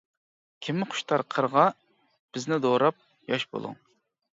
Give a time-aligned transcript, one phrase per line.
[0.67, 1.67] كىممۇ خۇشتار قىرىغا،
[2.33, 3.83] بىزنى دوراپ ياش بۇلۇڭ.